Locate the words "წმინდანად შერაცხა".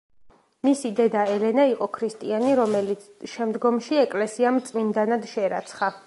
4.71-5.91